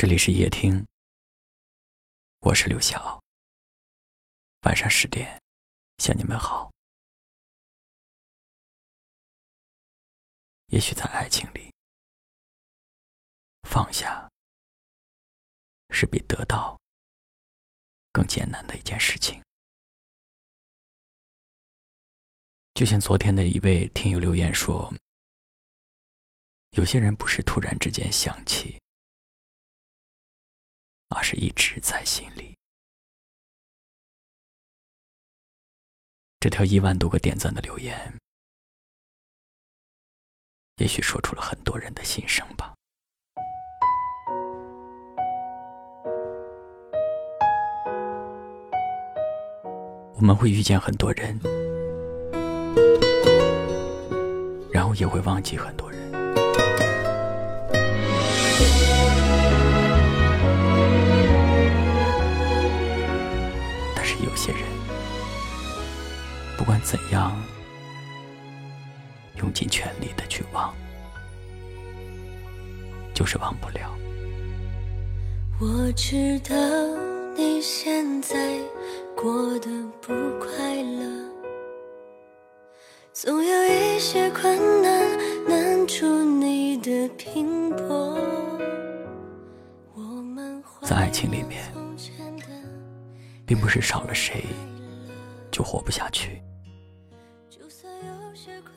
[0.00, 0.86] 这里是夜听，
[2.38, 3.20] 我是刘晓。
[4.62, 5.42] 晚上十点，
[5.96, 6.70] 向你们好。
[10.66, 11.74] 也许在爱情里，
[13.68, 14.30] 放下
[15.90, 16.80] 是比得到
[18.12, 19.42] 更艰难的一件事情。
[22.74, 24.94] 就像昨天的一位听友留言说
[26.78, 28.80] ：“有些人不是突然之间想起。”
[31.08, 32.56] 而是一直在心里。
[36.40, 38.14] 这条一万多个点赞的留言，
[40.76, 42.74] 也许说出了很多人的心声吧。
[50.14, 51.38] 我们会遇见很多人，
[54.72, 55.98] 然后也会忘记很多人。
[66.56, 67.36] 不管怎样，
[69.36, 70.74] 用尽全力的去忘，
[73.14, 73.94] 就是忘不了。
[75.60, 76.54] 我知道
[77.36, 78.58] 你现在
[79.16, 79.68] 过得
[80.00, 81.30] 不快乐，
[83.12, 88.18] 总有一些困难难住你的拼搏。
[90.82, 91.70] 在爱情里面，
[93.48, 94.44] 并不是少了谁
[95.50, 96.42] 就活不下去。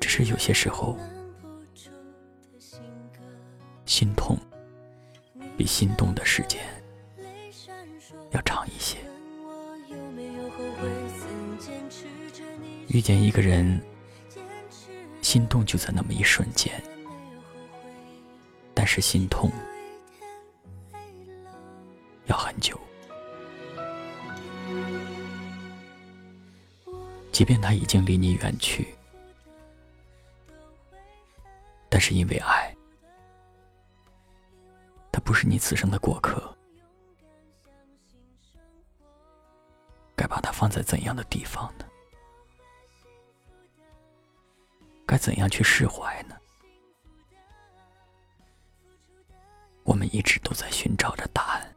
[0.00, 0.96] 只是有些时候，
[3.84, 4.38] 心痛
[5.56, 6.60] 比心动的时间
[8.30, 8.98] 要长一些。
[12.86, 13.82] 遇见一个人，
[15.22, 16.72] 心动就在那么一瞬间，
[18.74, 19.50] 但是心痛
[27.42, 28.94] 即便他已经离你远去。
[31.88, 32.72] 但是因为爱，
[35.10, 36.56] 他不是你此生的过客，
[40.14, 41.84] 该把它放在怎样的地方呢？
[45.04, 46.36] 该怎样去释怀呢？
[49.82, 51.71] 我们一直都在寻找着答案，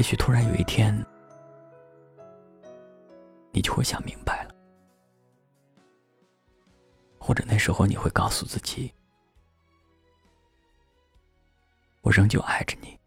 [0.00, 0.96] 也许突然有一天，
[3.52, 4.54] 你就会想明白了，
[7.18, 8.90] 或者那时候你会告诉自己
[12.00, 12.98] ：“我仍旧爱着你，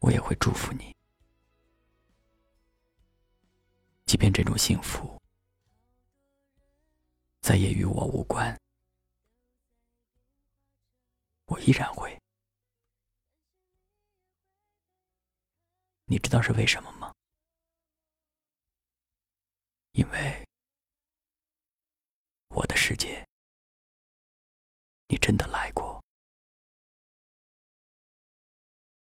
[0.00, 0.94] 我也会祝福你，
[4.04, 5.18] 即便这种幸福
[7.40, 8.54] 再也与我无关，
[11.46, 12.14] 我依然会。”
[16.10, 17.14] 你知道是为什么吗？
[19.92, 20.48] 因为
[22.48, 23.26] 我的世界，
[25.08, 26.02] 你真的来过。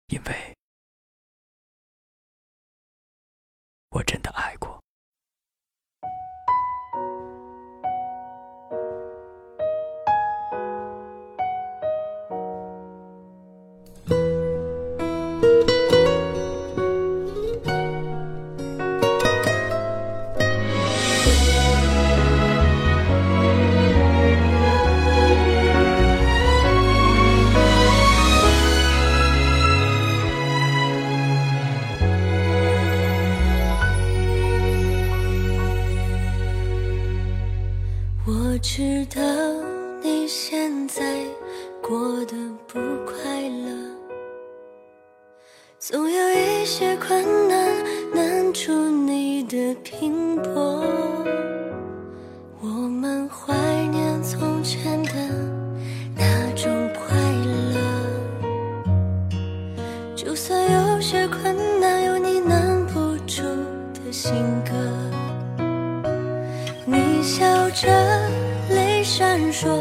[0.07, 0.57] 因为
[3.91, 4.68] 我真的爱过。
[38.31, 39.23] 我知道
[40.03, 41.25] 你现在
[41.81, 43.73] 过得不快乐，
[45.79, 47.75] 总有一些困难
[48.15, 50.85] 难住你的拼搏。
[52.61, 53.55] 我们怀
[53.87, 54.39] 念从
[69.61, 69.75] 说，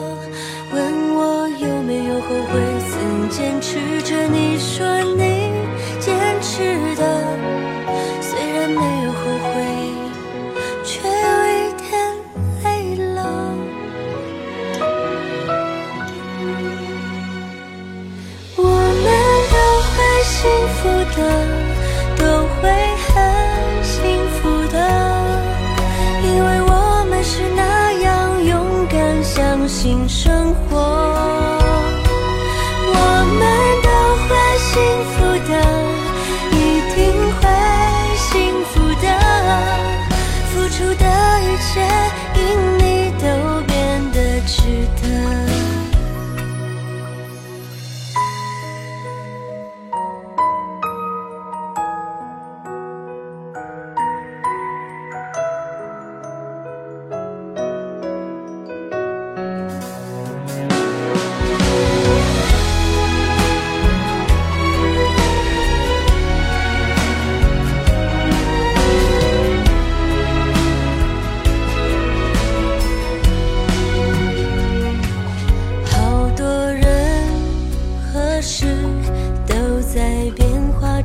[0.73, 2.59] 问我有没有后悔，
[2.89, 4.15] 曾坚持着。
[4.27, 4.83] 你说
[5.15, 5.51] 你
[5.99, 7.03] 坚持的，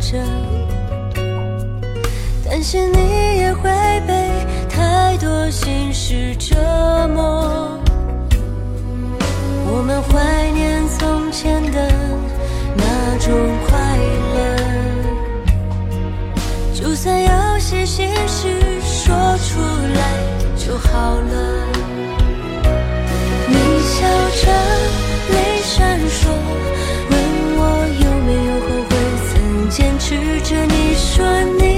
[0.02, 0.18] 着
[2.44, 3.70] 担心你也会
[4.06, 4.30] 被
[4.68, 6.54] 太多心事折
[7.14, 7.80] 磨。
[9.64, 11.90] 我们怀念从前的
[12.76, 13.32] 那种
[13.66, 13.96] 快
[14.34, 14.40] 乐
[16.74, 18.50] 就算有些心事
[18.82, 19.60] 说出
[19.94, 20.00] 来
[20.56, 21.32] 就好了。
[23.48, 24.06] 你笑
[24.42, 25.01] 着
[30.12, 31.24] 指着你说
[31.58, 31.71] 你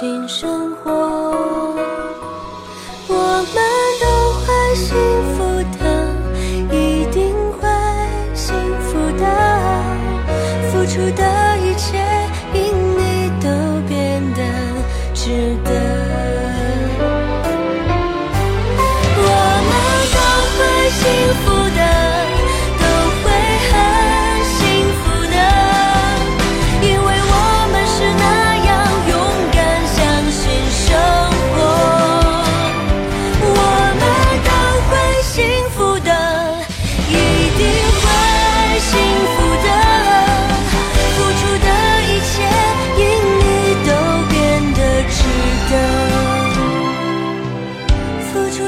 [0.00, 0.90] 新生活。
[3.06, 3.14] 我
[3.52, 3.54] 们
[4.00, 4.96] 都会幸
[5.34, 5.39] 福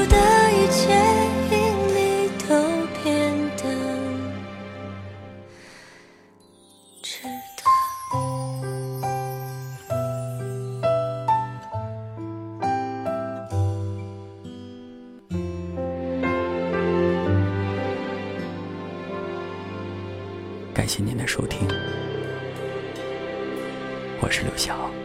[0.07, 0.17] 的
[0.53, 0.93] 一切
[1.51, 1.57] 因
[1.89, 2.55] 你都
[3.03, 3.63] 变得。
[20.75, 21.69] 感谢您的收听。
[24.21, 25.02] 我是刘晓。